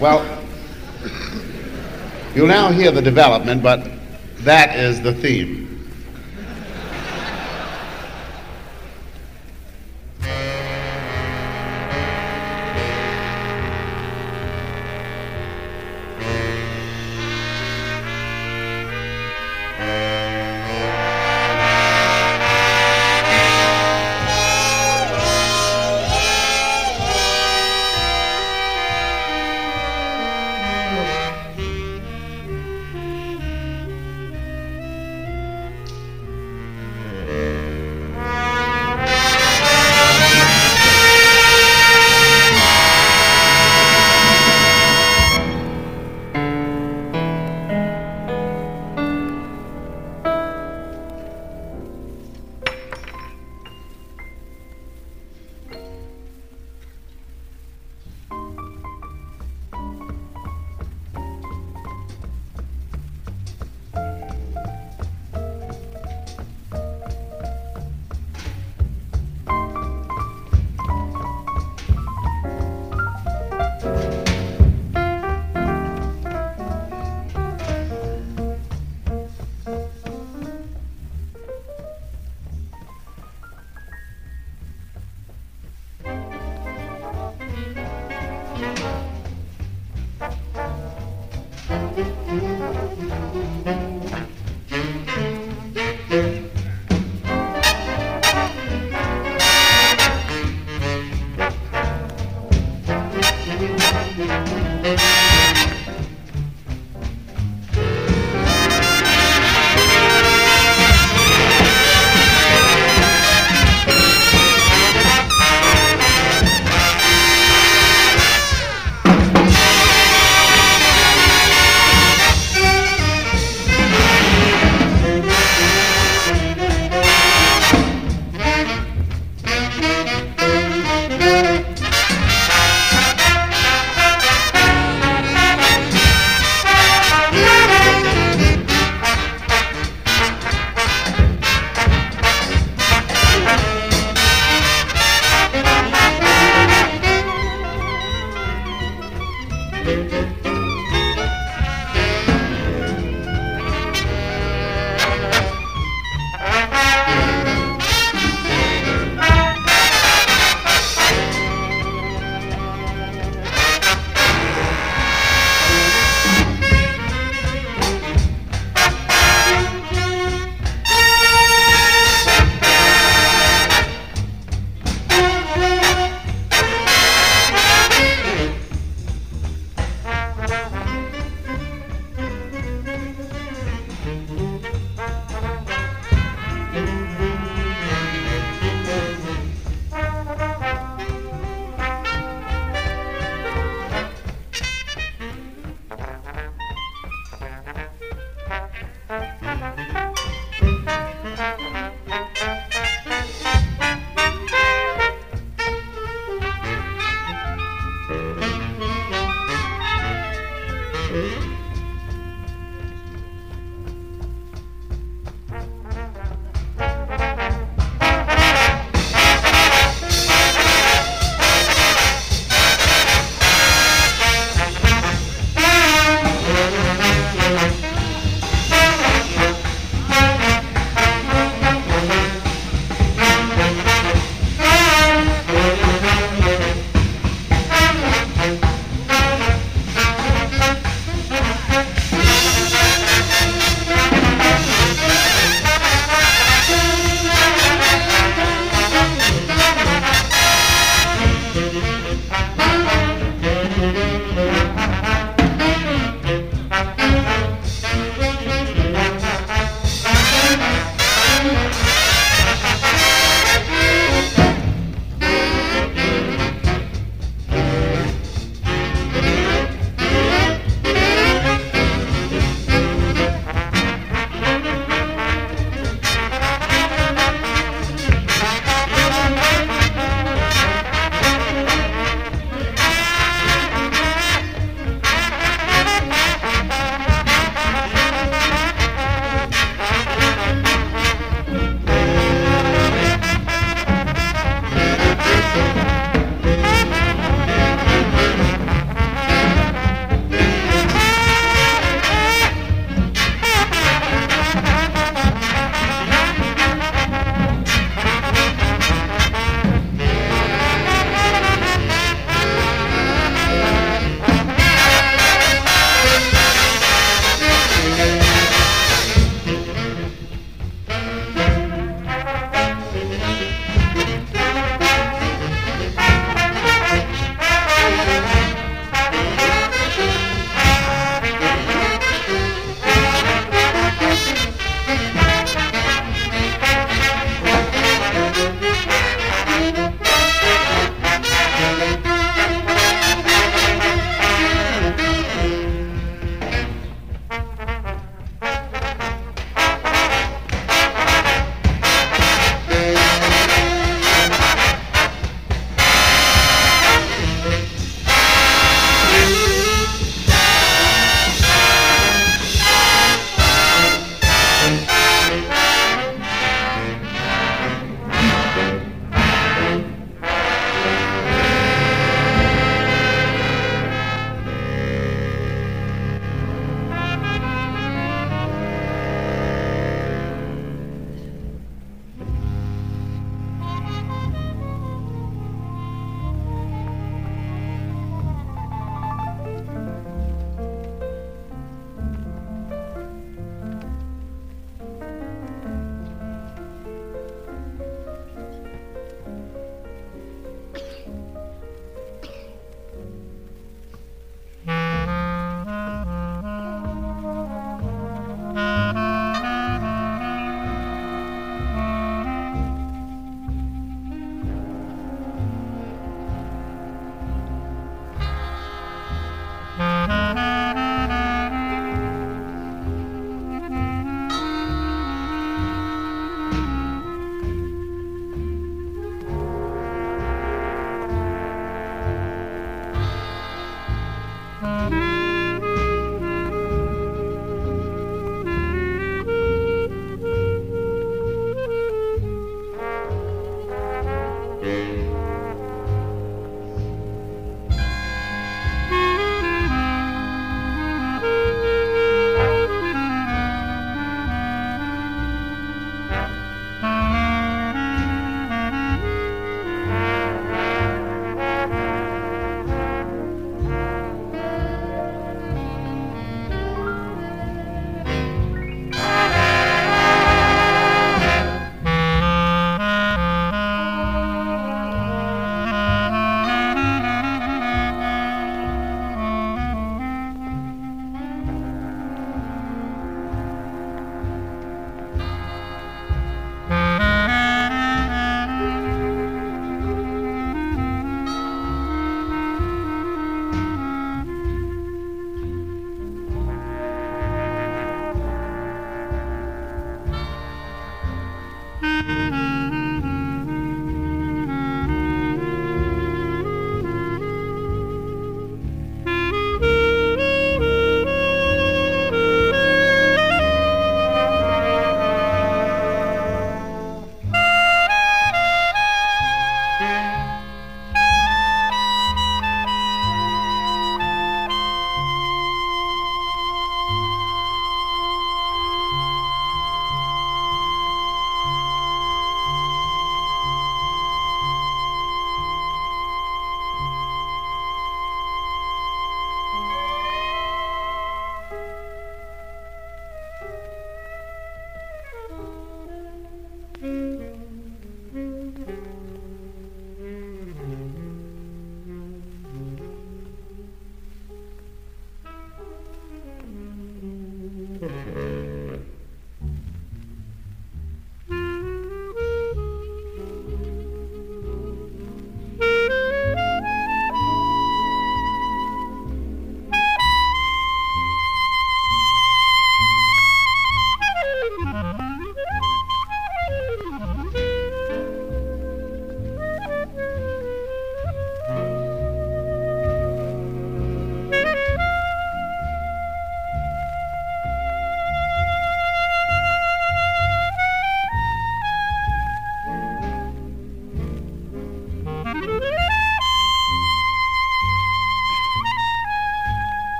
well, 0.00 0.42
you'll 2.34 2.46
now 2.46 2.72
hear 2.72 2.90
the 2.90 3.02
development, 3.02 3.62
but 3.62 3.88
that 4.38 4.76
is 4.76 5.00
the 5.02 5.12
theme. 5.12 5.69